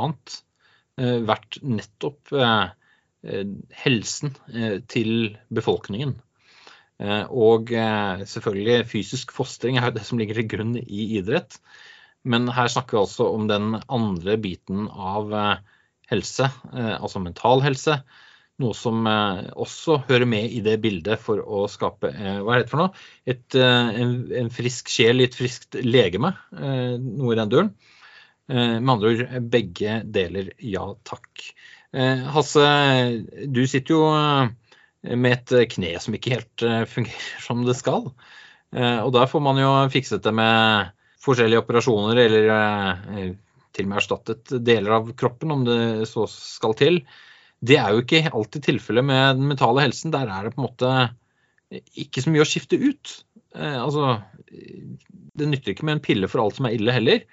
Eh, 0.99 1.19
vært 1.29 1.61
nettopp 1.63 2.33
helsen 3.75 4.31
til 4.87 5.11
befolkningen. 5.51 6.13
Og 7.35 7.73
selvfølgelig 8.31 8.77
fysisk 8.87 9.33
fostring 9.35 9.81
er 9.81 9.91
det 9.91 10.05
som 10.07 10.21
ligger 10.21 10.39
til 10.39 10.47
grunn 10.53 10.77
i 10.79 11.09
idrett. 11.19 11.59
Men 12.23 12.47
her 12.55 12.71
snakker 12.71 12.95
vi 12.95 13.01
altså 13.03 13.27
om 13.35 13.49
den 13.51 13.75
andre 13.91 14.37
biten 14.39 14.87
av 14.87 15.35
helse, 16.13 16.49
eh, 16.73 16.95
altså 16.97 17.23
mental 17.23 17.63
helse. 17.65 18.01
Noe 18.59 18.75
som 18.75 19.07
eh, 19.07 19.45
også 19.55 20.01
hører 20.09 20.27
med 20.29 20.51
i 20.55 20.63
det 20.65 20.79
bildet 20.83 21.21
for 21.23 21.43
å 21.43 21.67
skape 21.71 22.11
eh, 22.11 22.41
hva 22.43 22.57
er 22.57 22.65
det 22.65 22.73
for 22.73 22.83
noe? 22.83 23.05
Et, 23.29 23.45
en, 23.59 24.17
en, 24.41 24.51
frisk 24.53 24.91
sjel 24.93 25.23
i 25.23 25.29
et 25.29 25.39
friskt 25.39 25.79
legeme, 25.85 26.35
noe 26.53 27.35
i 27.35 27.39
den 27.39 27.53
duren. 27.53 27.73
Med 28.49 28.89
andre 28.89 29.11
ord 29.13 29.49
begge 29.53 29.99
deler 30.09 30.47
ja 30.65 30.87
takk. 31.05 31.43
Hasse, 32.33 32.63
du 33.45 33.61
sitter 33.69 33.93
jo 33.93 34.07
med 35.21 35.35
et 35.37 35.69
kne 35.75 35.91
som 36.01 36.17
ikke 36.17 36.33
helt 36.33 36.65
fungerer 36.89 37.43
som 37.45 37.61
det 37.67 37.77
skal. 37.77 38.09
Og 38.73 39.11
der 39.13 39.29
får 39.29 39.45
man 39.45 39.61
jo 39.61 39.69
fikset 39.93 40.25
det 40.25 40.33
med 40.33 40.89
forskjellige 41.21 41.61
operasjoner 41.61 42.23
eller 42.25 42.49
til 43.77 43.87
og 43.87 43.93
med 43.93 44.01
erstattet 44.01 44.53
deler 44.65 44.99
av 44.99 45.11
kroppen, 45.19 45.55
om 45.55 45.65
det 45.67 45.81
så 46.11 46.27
skal 46.31 46.77
til. 46.79 47.01
Det 47.59 47.79
er 47.81 47.95
jo 47.95 48.05
ikke 48.05 48.29
alltid 48.31 48.69
tilfellet 48.69 49.07
med 49.07 49.41
den 49.41 49.51
mentale 49.51 49.85
helsen. 49.85 50.15
Der 50.15 50.31
er 50.31 50.47
det 50.47 50.55
på 50.55 50.63
en 50.63 50.69
måte 50.69 50.93
ikke 51.99 52.23
så 52.25 52.33
mye 52.33 52.45
å 52.45 52.49
skifte 52.49 52.79
ut. 52.81 53.19
Eh, 53.57 53.77
altså, 53.77 54.21
det 54.49 55.51
nytter 55.51 55.75
ikke 55.75 55.87
med 55.89 55.99
en 55.99 56.05
pille 56.05 56.31
for 56.31 56.45
alt 56.45 56.59
som 56.59 56.69
er 56.69 56.77
ille 56.79 56.95
heller. 56.95 57.25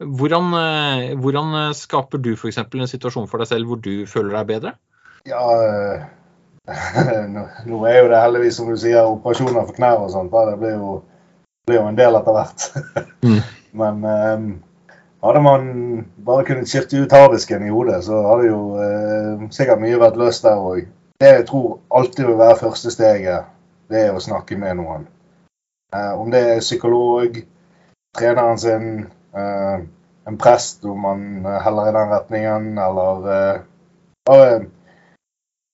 Hvordan, 0.00 0.54
eh, 0.56 1.10
hvordan 1.20 1.74
skaper 1.76 2.22
du 2.22 2.32
f.eks. 2.34 2.60
en 2.60 2.88
situasjon 2.90 3.28
for 3.30 3.42
deg 3.42 3.50
selv 3.52 3.70
hvor 3.70 3.80
du 3.84 4.06
føler 4.10 4.36
deg 4.38 4.50
bedre? 4.54 4.74
Ja, 5.28 5.44
nå 7.68 7.78
er 7.88 7.98
jo 7.98 8.10
det 8.10 8.20
heldigvis, 8.20 8.58
som 8.58 8.70
du 8.70 8.76
sier, 8.80 9.04
operasjoner 9.04 9.66
for 9.66 9.76
knær 9.76 10.04
og 10.04 10.12
sånt. 10.12 10.32
Det 10.32 10.58
blir 10.60 10.76
jo, 10.76 10.98
blir 11.68 11.80
jo 11.80 11.86
en 11.88 11.98
del 11.98 12.18
etter 12.20 12.36
hvert. 12.36 12.68
mm. 13.24 13.40
Men 13.80 14.02
um, 14.02 14.46
hadde 15.24 15.42
man 15.44 15.70
bare 16.24 16.44
kunnet 16.48 16.68
skifte 16.68 17.02
ut 17.02 17.12
harddisken 17.12 17.66
i 17.66 17.70
hodet, 17.70 18.02
så 18.04 18.22
hadde 18.26 18.48
jo 18.48 18.60
eh, 18.80 19.46
sikkert 19.54 19.82
mye 19.82 20.00
vært 20.00 20.18
løst 20.20 20.46
der 20.46 20.60
òg. 20.60 20.84
Det 21.20 21.32
jeg 21.34 21.46
tror 21.50 21.80
alltid 21.92 22.26
vil 22.26 22.38
være 22.40 22.60
første 22.62 22.90
steget, 22.90 23.48
det 23.90 24.06
er 24.06 24.16
å 24.16 24.22
snakke 24.22 24.56
med 24.56 24.78
noen. 24.80 25.08
Eh, 25.96 26.12
om 26.20 26.30
det 26.32 26.40
er 26.48 26.64
psykolog, 26.64 27.40
treneren 28.16 28.58
sin, 28.58 28.86
eh, 29.36 29.80
en 30.26 30.38
prest, 30.38 30.84
om 30.84 31.00
man 31.00 31.46
heller 31.64 31.88
i 31.88 31.96
den 31.96 32.12
retningen, 32.14 32.68
eller 32.78 33.32
eh, 33.34 33.60
bare 34.26 34.52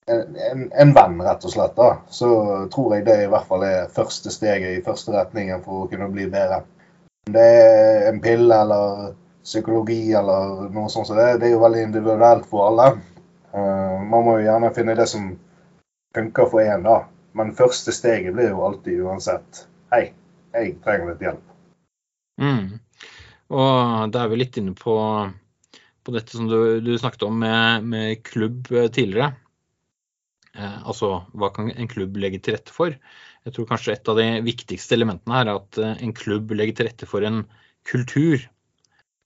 en, 0.07 0.71
en, 0.71 0.93
venn, 0.95 1.21
rett 1.21 1.45
og 1.45 1.53
slett. 1.53 1.75
da, 1.77 1.97
Så 2.09 2.29
tror 2.73 2.95
jeg 2.95 3.05
det 3.05 3.21
i 3.23 3.29
hvert 3.31 3.47
fall 3.47 3.63
er 3.67 3.93
første 3.93 4.31
steget 4.31 4.79
i 4.79 4.83
første 4.83 5.13
retningen 5.13 5.63
for 5.63 5.85
å 5.85 5.89
kunne 5.91 6.09
bli 6.11 6.27
bedre. 6.31 6.63
Om 7.27 7.35
det 7.35 7.47
er 7.61 8.09
en 8.09 8.21
pille 8.23 8.61
eller 8.63 9.13
psykologi 9.47 10.11
eller 10.17 10.67
noe 10.75 10.91
sånt. 10.91 11.07
Så 11.09 11.15
det, 11.17 11.37
det 11.41 11.49
er 11.49 11.55
jo 11.55 11.63
veldig 11.63 11.85
individuelt 11.87 12.47
for 12.51 12.67
alle. 12.67 12.89
Uh, 13.55 14.03
man 14.03 14.25
må 14.25 14.37
jo 14.37 14.47
gjerne 14.49 14.73
finne 14.75 14.97
det 14.99 15.07
som 15.09 15.31
funker 16.15 16.49
for 16.51 16.63
én, 16.63 16.83
da. 16.83 17.05
Men 17.37 17.55
første 17.55 17.93
steget 17.93 18.35
blir 18.35 18.51
jo 18.51 18.63
alltid 18.65 19.03
uansett 19.05 19.65
Hei, 19.93 20.09
jeg 20.51 20.73
trenger 20.83 21.13
litt 21.13 21.21
hjelp. 21.23 21.43
Mm. 22.43 22.79
Og 23.55 24.11
da 24.11 24.23
er 24.23 24.31
vi 24.31 24.39
litt 24.41 24.57
inne 24.59 24.73
på, 24.75 24.95
på 26.03 26.15
dette 26.15 26.35
som 26.35 26.49
du, 26.51 26.81
du 26.83 26.91
snakket 26.99 27.23
om 27.29 27.37
med, 27.39 27.85
med 27.87 28.23
klubb 28.27 28.67
eh, 28.73 28.89
tidligere. 28.91 29.29
Eh, 30.57 30.77
altså 30.83 31.21
hva 31.37 31.53
kan 31.55 31.71
en 31.71 31.87
klubb 31.87 32.19
legge 32.19 32.41
til 32.43 32.57
rette 32.57 32.75
for? 32.75 32.97
Jeg 33.47 33.55
tror 33.55 33.69
kanskje 33.69 33.95
et 33.95 34.11
av 34.11 34.19
de 34.19 34.27
viktigste 34.43 34.97
elementene 34.97 35.37
her 35.37 35.47
er 35.47 35.61
at 35.61 35.79
eh, 35.79 36.03
en 36.03 36.15
klubb 36.17 36.51
legger 36.57 36.81
til 36.81 36.89
rette 36.89 37.07
for 37.07 37.23
en 37.23 37.45
kultur 37.87 38.41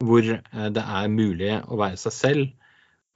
hvor 0.06 0.26
eh, 0.26 0.68
det 0.74 0.84
er 0.84 1.14
mulig 1.14 1.54
å 1.68 1.80
være 1.80 2.00
seg 2.00 2.16
selv, 2.16 2.52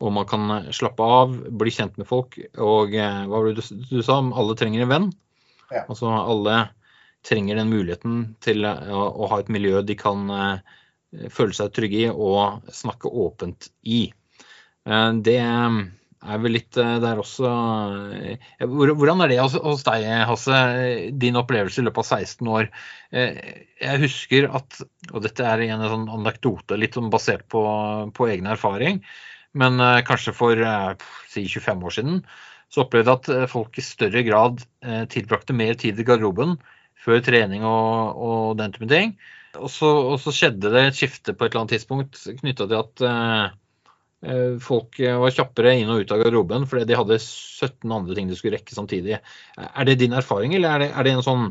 og 0.04 0.14
man 0.18 0.28
kan 0.30 0.48
eh, 0.58 0.72
slappe 0.76 1.04
av, 1.04 1.36
bli 1.60 1.74
kjent 1.74 2.00
med 2.02 2.10
folk. 2.10 2.38
Og 2.62 2.96
eh, 2.96 3.22
hva 3.26 3.42
var 3.42 3.52
det 3.52 3.62
du, 3.62 3.84
du 3.92 4.02
sa 4.06 4.20
alle 4.22 4.58
trenger 4.60 4.86
en 4.86 4.92
venn? 4.92 5.12
Ja. 5.72 5.86
Altså 5.86 6.12
alle 6.14 6.60
trenger 7.26 7.58
den 7.58 7.72
muligheten 7.74 8.20
til 8.46 8.68
å, 8.70 8.76
å, 9.10 9.30
ha 9.32 9.42
et 9.42 9.50
miljø 9.50 9.82
de 9.82 9.96
kan 9.98 10.28
føle 11.34 11.56
seg 11.58 11.72
trygge 11.74 12.04
i 12.04 12.10
og 12.12 12.68
snakke 12.70 13.10
åpent 13.10 13.72
i. 13.82 14.04
Det 14.86 15.40
er 16.26 16.42
vel 16.44 16.56
litt 16.58 16.78
eh, 16.82 16.96
der 17.04 17.20
også 17.22 17.52
eh, 18.18 18.50
Hvordan 18.66 19.24
er 19.24 19.32
det 19.32 19.40
hos 19.44 19.86
deg, 19.88 20.06
Hasse? 20.30 20.60
Din 21.22 21.40
opplevelse 21.40 21.82
i 21.82 21.86
løpet 21.86 22.02
av 22.04 22.24
16 22.24 22.52
år. 22.58 22.70
Eh, 23.12 23.40
jeg 23.82 24.02
husker 24.06 24.50
at, 24.60 24.80
og 25.12 25.24
dette 25.26 25.46
er 25.46 25.66
en 25.68 25.86
sånn 25.92 26.10
anekdote 26.18 26.80
litt 26.80 26.98
sånn 26.98 27.12
basert 27.14 27.46
på, 27.52 27.62
på 28.16 28.30
egen 28.32 28.50
erfaring, 28.50 29.02
men 29.56 29.80
kanskje 30.08 30.34
for 30.36 30.60
si 31.32 31.46
25 31.48 31.84
år 31.88 31.94
siden, 31.96 32.18
så 32.72 32.84
opplevde 32.84 33.14
jeg 33.14 33.46
at 33.46 33.52
folk 33.52 33.78
i 33.80 33.84
større 33.86 34.24
grad 34.28 34.64
tilbrakte 35.12 35.56
mer 35.56 35.78
tid 35.80 36.00
i 36.00 36.06
garderoben 36.08 36.58
før 37.00 37.22
trening 37.24 37.64
og, 37.68 38.20
og 38.20 38.58
den 38.60 38.76
type 38.76 38.90
ting. 38.92 39.14
Og 39.56 39.70
så, 39.72 39.88
og 39.88 40.18
så, 40.20 40.34
skjedde 40.36 40.72
det 40.74 40.82
et 40.90 40.98
skifte 40.98 41.36
på 41.36 41.46
et 41.46 41.54
eller 41.54 41.64
annet 41.64 41.78
tidspunkt 41.78 42.20
knytta 42.42 42.68
til 42.68 42.82
at 42.82 43.06
Eh, 43.06 43.46
folk 44.64 45.00
eh, 45.00 45.18
var 45.22 45.34
kjappere 45.34 45.76
inn 45.80 45.92
og 45.92 46.04
ut 46.04 46.14
av 46.14 46.24
garderoben 46.24 46.66
fordi 46.70 46.88
de 46.90 46.98
hadde 46.98 47.20
17 47.22 47.92
andre 47.92 48.18
ting 48.18 48.32
de 48.32 48.38
skulle 48.40 48.58
rekke 48.58 48.78
samtidig. 48.78 49.20
Er 49.66 49.88
det 49.88 50.00
din 50.02 50.16
erfaring, 50.18 50.56
eller 50.58 50.76
er 50.76 50.84
det, 50.86 50.90
er 50.94 51.08
det, 51.08 51.14
en, 51.16 51.26
sånn, 51.26 51.46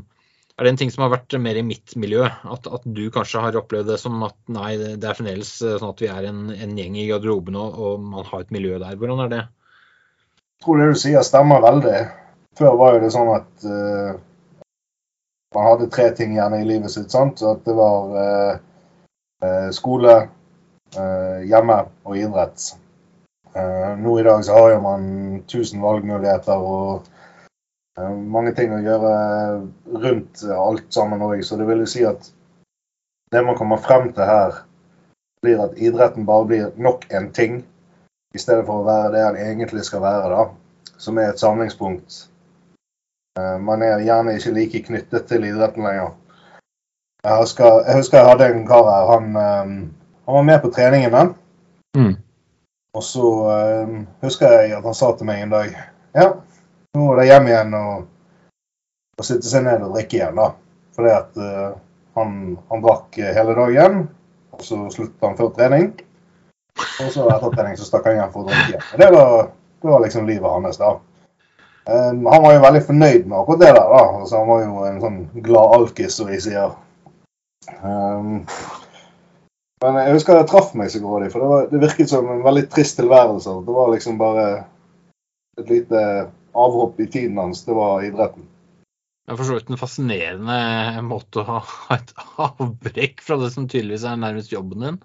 er 0.57 0.66
det 0.66 0.75
en 0.75 0.81
ting 0.83 0.93
som 0.95 1.07
har 1.07 1.14
vært 1.14 1.37
mer 1.43 1.61
i 1.61 1.64
mitt 1.66 1.95
miljø? 2.00 2.26
At, 2.26 2.66
at, 2.66 2.87
du 2.87 3.04
kanskje 3.14 3.45
har 3.45 3.61
opplevd 3.61 3.93
det 3.93 4.00
som 4.02 4.19
at 4.26 4.37
nei, 4.52 4.75
det 4.81 5.07
er 5.07 5.19
fremdeles 5.19 5.54
eh, 5.62 5.78
sånn 5.78 5.95
at 5.95 6.04
vi 6.04 6.11
er 6.11 6.28
en, 6.31 6.45
en 6.54 6.76
gjeng 6.81 6.99
i 7.00 7.09
garderoben 7.12 7.59
og, 7.61 7.78
og, 7.78 8.04
man 8.14 8.28
har 8.31 8.45
et 8.45 8.54
miljø 8.54 8.78
der. 8.83 8.99
Hvordan 9.00 9.25
er 9.26 9.33
det? 9.33 9.43
Jeg 10.59 10.66
tror 10.66 10.81
det 10.81 10.93
du 10.93 11.00
sier 11.00 11.26
stemmer 11.26 11.64
veldig. 11.64 11.99
Før 12.59 12.78
var 12.78 12.95
jo 12.95 13.02
det 13.02 13.11
sånn 13.12 13.33
at 13.35 13.66
uh, 13.66 14.14
man 15.54 15.66
hadde 15.69 15.90
tre 15.93 16.07
ting 16.16 16.37
gjerne 16.37 16.61
i 16.62 16.69
livet 16.69 16.93
sitt. 16.95 17.11
sant? 17.12 17.40
Så 17.40 17.54
at 17.57 17.64
det 17.66 17.75
var 17.76 18.14
uh, 18.14 19.71
skole, 19.75 20.14
eh, 20.23 20.28
hjemme 21.48 21.76
og 22.04 22.16
idrett. 22.18 22.74
Eh, 23.54 23.98
nå 23.98 24.20
i 24.20 24.22
dag 24.22 24.44
så 24.44 24.52
har 24.52 24.80
man 24.80 25.02
1000 25.46 25.82
valgmuligheter 25.82 26.58
og 26.58 27.04
eh, 27.98 28.10
mange 28.10 28.50
ting 28.56 28.72
å 28.74 28.80
gjøre 28.82 29.12
rundt 30.02 30.42
alt 30.56 30.88
sammen 30.94 31.22
òg. 31.22 31.38
Så 31.46 31.58
det 31.60 31.68
vil 31.68 31.84
jo 31.84 31.90
si 31.90 32.02
at 32.08 32.32
det 33.30 33.44
man 33.46 33.58
kommer 33.58 33.78
frem 33.82 34.10
til 34.12 34.26
her, 34.26 34.58
blir 35.42 35.62
at 35.62 35.78
idretten 35.78 36.26
bare 36.26 36.48
blir 36.50 36.74
nok 36.82 37.06
en 37.14 37.30
ting, 37.36 37.62
i 38.34 38.42
stedet 38.42 38.66
for 38.66 38.82
å 38.82 38.88
være 38.88 39.12
det 39.14 39.22
den 39.22 39.40
egentlig 39.46 39.84
skal 39.86 40.02
være, 40.02 40.30
da, 40.34 40.94
som 40.98 41.18
er 41.22 41.30
et 41.30 41.42
samlingspunkt. 41.42 42.24
Eh, 43.38 43.58
man 43.62 43.86
er 43.86 44.02
gjerne 44.02 44.34
ikke 44.34 44.54
like 44.58 44.82
knyttet 44.88 45.30
til 45.30 45.46
idretten 45.46 45.86
lenger. 45.86 46.16
Jeg 47.22 47.38
husker 47.38 47.84
jeg, 47.84 48.00
husker 48.00 48.18
jeg 48.18 48.32
hadde 48.32 48.50
en 48.50 48.66
kar 48.66 48.90
her. 48.90 49.12
Han, 49.14 49.36
eh, 49.44 49.76
han 50.25 50.38
var 50.38 50.47
med 50.49 50.62
på 50.62 50.71
treningene. 50.75 51.23
Mm. 51.99 52.14
Og 52.95 53.04
så 53.04 53.31
eh, 53.52 53.95
husker 54.25 54.52
jeg 54.59 54.75
at 54.76 54.87
han 54.87 54.97
sa 54.97 55.12
til 55.14 55.26
meg 55.28 55.43
en 55.43 55.52
dag 55.54 55.71
Ja, 56.14 56.28
nå 56.95 57.07
er 57.12 57.21
det 57.21 57.28
hjem 57.28 57.49
igjen 57.50 57.76
og, 57.78 58.04
og 59.19 59.26
sitte 59.26 59.50
seg 59.50 59.64
ned 59.66 59.83
og 59.83 59.97
drikke 59.97 60.21
igjen, 60.21 60.38
da. 60.38 60.50
Fordi 60.95 61.14
at 61.14 61.40
eh, 61.43 61.71
han, 62.19 62.37
han 62.71 62.85
drakk 62.85 63.19
hele 63.19 63.57
dagen, 63.59 64.04
og 64.54 64.62
så 64.62 64.78
sluttet 64.95 65.26
han 65.26 65.38
før 65.38 65.50
trening. 65.57 65.88
Og 66.75 67.11
så 67.11 67.26
etter 67.31 67.54
trening 67.54 67.78
så 67.78 67.88
stakk 67.88 68.07
han 68.11 68.21
hjem 68.21 68.31
for 68.35 68.45
å 68.45 68.50
drikke 68.50 68.76
igjen. 68.76 68.87
Det 69.02 69.11
var, 69.14 69.50
det 69.83 69.90
var 69.90 70.07
liksom 70.07 70.31
livet 70.31 70.54
hans, 70.54 70.78
da. 70.78 70.95
Um, 71.85 72.25
han 72.26 72.43
var 72.43 72.54
jo 72.54 72.62
veldig 72.62 72.81
fornøyd 72.87 73.26
med 73.28 73.38
akkurat 73.38 73.61
det 73.61 73.73
der. 73.76 73.90
da. 73.93 74.04
Altså, 74.21 74.38
han 74.38 74.49
var 74.49 74.62
jo 74.62 74.85
en 74.88 75.00
sånn 75.02 75.19
glad 75.45 75.75
alkis, 75.78 76.16
som 76.16 76.31
vi 76.31 76.40
sier. 76.40 76.73
Um, 77.83 78.47
men 79.84 80.00
jeg 80.00 80.16
husker 80.16 80.38
jeg 80.40 80.48
traff 80.48 80.72
meg 80.78 80.90
så 80.92 81.02
grådig, 81.02 81.28
for 81.32 81.42
det, 81.42 81.50
var, 81.50 81.68
det 81.72 81.82
virket 81.82 82.10
som 82.10 82.30
en 82.30 82.42
veldig 82.44 82.64
trist 82.72 82.96
tilværelse. 83.00 83.58
Det 83.66 83.76
var 83.76 83.92
liksom 83.92 84.18
bare 84.20 84.46
et 85.60 85.70
lite 85.70 86.00
avhopp 86.54 87.00
i 87.00 87.06
tiden 87.10 87.38
hans. 87.40 87.64
Det 87.66 87.76
var 87.76 88.04
idretten. 88.06 88.46
Det 89.24 89.32
er 89.32 89.38
for 89.40 89.48
så 89.48 89.56
vidt 89.56 89.70
en 89.72 89.80
fascinerende 89.80 90.58
måte 91.06 91.40
å 91.40 91.58
ha 91.64 91.96
et 91.96 92.12
avbrekk 92.44 93.22
fra 93.24 93.38
det 93.40 93.50
som 93.54 93.68
tydeligvis 93.68 94.04
er 94.08 94.20
nærmest 94.20 94.52
jobben 94.52 94.84
din. 94.84 94.98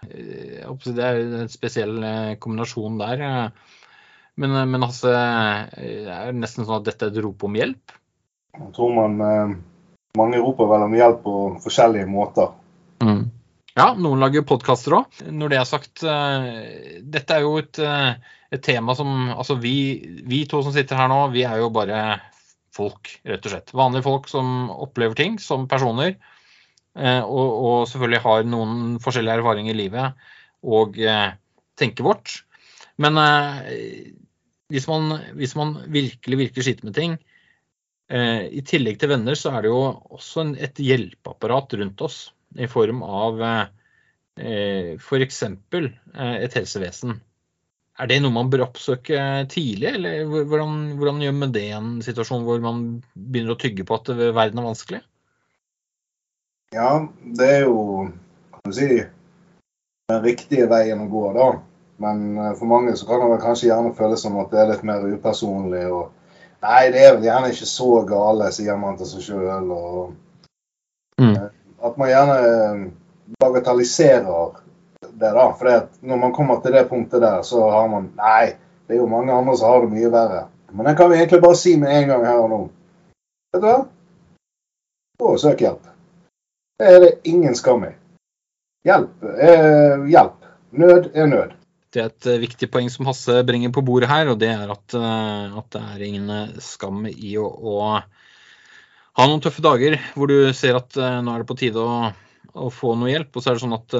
Si 0.00 0.94
Det 0.96 1.04
er 1.04 1.20
en 1.42 1.52
spesiell 1.52 2.02
eh, 2.02 2.36
kombinasjon 2.42 2.98
der. 2.98 3.22
Men, 4.40 4.56
eh, 4.56 4.66
men 4.66 4.82
altså, 4.82 5.12
det 5.14 6.16
er 6.16 6.34
nesten 6.34 6.66
sånn 6.66 6.80
at 6.80 6.88
dette 6.88 7.06
er 7.06 7.14
et 7.14 7.22
rop 7.22 7.46
om 7.46 7.58
hjelp. 7.58 7.94
Jeg 8.58 8.72
tror 8.74 8.94
man 8.96 9.20
eh, 9.22 9.54
mange 10.18 10.40
roper 10.42 10.70
vel 10.72 10.88
om 10.88 10.96
hjelp 10.96 11.22
på 11.22 11.36
forskjellige 11.62 12.10
måter. 12.10 12.50
Mm. 13.04 13.29
Ja, 13.78 13.92
noen 13.94 14.18
lager 14.18 14.42
podkaster 14.46 14.96
òg. 14.98 15.20
Når 15.30 15.52
det 15.52 15.58
er 15.60 15.68
sagt, 15.68 16.02
eh, 16.02 16.98
dette 17.06 17.36
er 17.36 17.44
jo 17.44 17.52
et, 17.60 17.78
eh, 17.78 18.14
et 18.50 18.62
tema 18.66 18.96
som 18.98 19.30
Altså, 19.30 19.54
vi, 19.60 20.22
vi 20.26 20.44
to 20.46 20.62
som 20.62 20.72
sitter 20.74 20.96
her 20.98 21.08
nå, 21.08 21.30
vi 21.30 21.44
er 21.46 21.58
jo 21.62 21.70
bare 21.70 22.20
folk, 22.74 23.12
rett 23.24 23.46
og 23.46 23.52
slett. 23.52 23.72
Vanlige 23.74 24.06
folk 24.06 24.28
som 24.28 24.70
opplever 24.70 25.14
ting 25.14 25.38
som 25.38 25.68
personer. 25.68 26.16
eh, 26.96 27.22
Og, 27.22 27.48
og 27.64 27.88
selvfølgelig 27.88 28.20
har 28.26 28.44
noen 28.44 28.98
forskjellige 28.98 29.38
erfaringer 29.38 29.74
i 29.74 29.78
livet 29.78 30.14
og 30.62 30.98
tenker 31.78 32.04
vårt. 32.04 32.42
Men 32.98 33.16
hvis 34.68 34.86
man, 34.90 35.14
hvis 35.38 35.54
man 35.56 35.78
virkelig, 35.88 36.36
virkelig 36.36 36.64
sliter 36.66 36.84
med 36.84 36.94
ting, 36.94 37.18
i 38.10 38.60
tillegg 38.60 38.98
til 39.00 39.08
venner, 39.08 39.32
så 39.38 39.54
er 39.54 39.62
det 39.62 39.70
jo 39.70 39.80
også 40.10 40.44
et 40.60 40.76
hjelpeapparat 40.76 41.72
rundt 41.80 42.02
oss 42.04 42.18
i 42.58 42.68
form 42.70 43.02
av 43.06 43.42
eh, 43.44 44.94
f.eks. 44.96 45.42
Eh, 45.42 45.90
et 46.40 46.56
helsevesen. 46.56 47.20
Er 48.00 48.08
det 48.08 48.20
noe 48.24 48.32
man 48.32 48.48
bør 48.50 48.64
oppsøke 48.70 49.20
tidlig, 49.52 49.90
eller 49.92 50.24
hvordan, 50.24 50.76
hvordan 50.96 51.20
gjør 51.24 51.36
man 51.36 51.52
det 51.52 51.66
i 51.68 51.76
en 51.76 51.98
situasjon 52.04 52.46
hvor 52.46 52.62
man 52.64 52.84
begynner 53.12 53.54
å 53.54 53.60
tygge 53.60 53.84
på 53.84 53.98
at 53.98 54.08
verden 54.16 54.62
er 54.62 54.68
vanskelig? 54.70 55.02
Ja, 56.72 56.90
det 57.36 57.48
er 57.58 57.66
jo 57.66 57.80
kan 58.54 58.72
du 58.72 58.76
si, 58.76 59.02
den 60.10 60.22
riktige 60.24 60.68
veien 60.70 61.02
å 61.02 61.10
gå, 61.10 61.26
da. 61.36 61.50
Men 62.00 62.38
eh, 62.38 62.54
for 62.56 62.70
mange 62.70 62.96
så 62.96 63.08
kan 63.08 63.26
det 63.28 63.42
kanskje 63.44 63.68
gjerne 63.68 63.94
føles 63.96 64.24
som 64.24 64.38
at 64.40 64.52
det 64.52 64.62
er 64.62 64.72
litt 64.72 64.86
mer 64.86 65.04
upersonlig. 65.04 65.84
og 65.92 66.10
Nei, 66.64 66.90
det 66.92 67.04
er 67.04 67.14
vel 67.16 67.26
gjerne 67.28 67.52
ikke 67.52 67.68
så 67.68 67.90
gale, 68.08 68.50
sier 68.52 68.80
man 68.80 68.98
til 69.00 69.08
seg 69.08 69.26
sjøl. 69.26 69.72
Mm. 71.20 71.49
Man 72.00 72.08
gjerne 72.08 72.38
eh, 72.48 72.82
bagatelliserer 73.42 74.56
det, 75.10 75.30
da. 75.36 75.46
For 75.58 75.70
når 76.00 76.20
man 76.24 76.34
kommer 76.36 76.62
til 76.64 76.74
det 76.74 76.86
punktet 76.88 77.22
der, 77.22 77.42
så 77.46 77.66
har 77.70 77.88
man 77.92 78.10
Nei, 78.16 78.56
det 78.88 78.96
er 78.96 79.02
jo 79.02 79.10
mange 79.10 79.34
andre 79.36 79.56
som 79.60 79.74
har 79.74 79.84
det 79.84 79.92
mye 79.92 80.12
verre. 80.12 80.42
Men 80.72 80.86
det 80.86 80.96
kan 80.96 81.10
vi 81.10 81.18
egentlig 81.18 81.42
bare 81.42 81.58
si 81.58 81.76
med 81.76 81.92
en 81.94 82.08
gang 82.12 82.26
her 82.26 82.42
og 82.42 82.50
nå. 82.50 82.60
Vet 83.52 83.62
du 83.62 83.66
hva? 83.66 83.78
Gå 85.20 85.32
og 85.34 85.40
søk 85.42 85.60
hjelp. 85.60 85.88
Det 86.80 86.88
er 86.88 87.00
det 87.04 87.14
ingen 87.28 87.56
skam 87.58 87.84
i. 87.84 87.94
Hjelp 88.88 89.24
er 89.36 90.06
hjelp. 90.08 90.36
Nød 90.70 91.10
er 91.14 91.26
nød. 91.26 91.56
Det 91.90 92.00
er 92.00 92.10
et 92.12 92.26
eh, 92.30 92.38
viktig 92.40 92.68
poeng 92.70 92.86
som 92.92 93.08
Hasse 93.10 93.40
bringer 93.46 93.72
på 93.74 93.82
bordet 93.82 94.08
her, 94.10 94.30
og 94.30 94.38
det 94.38 94.52
er 94.54 94.70
at, 94.70 94.94
eh, 94.94 95.56
at 95.58 95.70
det 95.74 95.80
er 95.82 96.04
ingen 96.06 96.30
eh, 96.30 96.60
skam 96.62 97.02
i 97.10 97.34
å, 97.40 97.48
å, 97.50 97.78
ha 99.18 99.26
noen 99.26 99.42
tøffe 99.42 99.62
dager 99.64 99.98
hvor 100.14 100.30
du 100.30 100.52
ser 100.56 100.78
at 100.78 100.94
nå 100.96 101.32
er 101.32 101.42
det 101.42 101.48
på 101.48 101.58
tide 101.58 101.82
å, 101.82 102.10
å, 102.54 102.68
få 102.72 102.94
noe 102.98 103.10
hjelp. 103.10 103.34
Og 103.34 103.42
så 103.42 103.50
er 103.50 103.58
det 103.58 103.64
sånn 103.64 103.76
at 103.76 103.96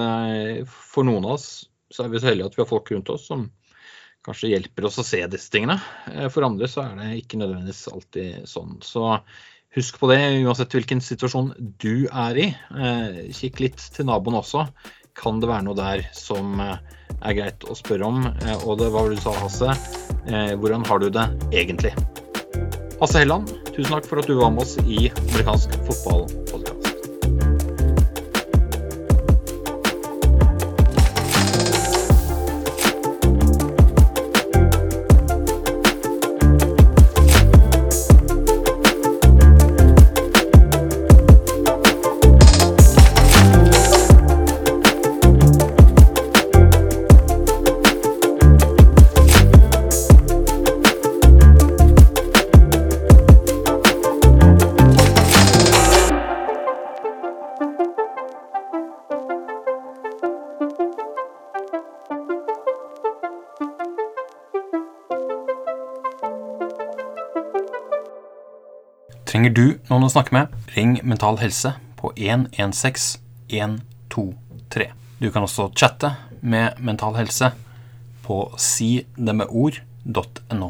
for 0.70 1.06
noen 1.08 1.26
av 1.26 1.38
oss 1.38 1.48
så 1.90 2.04
er 2.04 2.12
vi 2.12 2.20
så 2.22 2.30
heldige 2.30 2.50
at 2.50 2.58
vi 2.58 2.62
har 2.62 2.70
folk 2.70 2.92
rundt 2.94 3.10
oss 3.10 3.26
som 3.26 3.48
kanskje 4.26 4.52
hjelper 4.52 4.86
oss 4.86 5.00
å 5.00 5.06
se 5.06 5.20
disse 5.32 5.50
tingene. 5.52 5.78
For 6.32 6.44
andre 6.46 6.68
så 6.70 6.84
er 6.84 6.98
det 6.98 7.10
ikke 7.22 7.40
nødvendigvis 7.40 7.88
alltid 7.90 8.48
sånn. 8.48 8.78
Så 8.84 9.16
husk 9.76 10.00
på 10.00 10.10
det 10.10 10.20
uansett 10.44 10.74
hvilken 10.76 11.02
situasjon 11.04 11.52
du 11.82 12.06
er 12.06 12.40
i. 12.40 12.48
Kikk 13.36 13.62
litt 13.64 13.84
til 13.94 14.10
naboen 14.10 14.38
også. 14.40 14.66
Kan 15.18 15.40
det 15.42 15.50
være 15.50 15.66
noe 15.66 15.78
der 15.78 16.04
som 16.16 16.60
er 16.60 17.36
greit 17.36 17.64
å 17.66 17.76
spørre 17.78 18.08
om. 18.08 18.26
Og 18.66 18.78
det 18.80 18.90
var 18.94 19.08
det 19.08 19.18
du 19.18 19.24
sa, 19.24 19.34
Hasse. 19.40 19.74
Hvordan 20.60 20.86
har 20.86 21.02
du 21.02 21.10
det 21.14 21.26
egentlig? 21.50 21.94
Hasse 23.00 23.22
Helland, 23.22 23.48
tusen 23.76 23.94
takk 23.94 24.06
for 24.11 24.22
at 24.22 24.30
du 24.30 24.37
var 24.40 24.50
med 24.54 24.66
oss 24.66 24.76
i 24.87 25.11
amerikansk 25.30 25.74
fotballpodkast. 25.87 26.39
Trenger 69.40 69.57
du 69.57 69.81
noen 69.88 70.03
å 70.05 70.09
snakke 70.12 70.35
med, 70.37 70.50
ring 70.74 70.98
Mental 71.00 71.38
Helse 71.40 71.70
på 71.96 72.11
116 72.12 73.24
123. 73.48 74.90
Du 75.16 75.33
kan 75.33 75.46
også 75.46 75.70
chatte 75.72 76.11
med 76.44 76.76
Mental 76.76 77.16
Helse 77.16 77.48
på 78.20 78.53
sidemedord.no. 78.61 80.68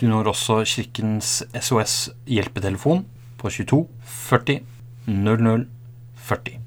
Du 0.00 0.08
når 0.08 0.32
også 0.32 0.64
Kirkens 0.64 1.44
SOS 1.52 2.08
hjelpetelefon 2.24 3.04
på 3.36 3.52
22 3.52 3.84
40 4.32 4.64
00 5.04 5.68
40. 6.24 6.56